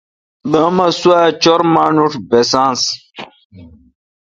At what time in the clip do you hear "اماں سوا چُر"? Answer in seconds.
0.67-1.61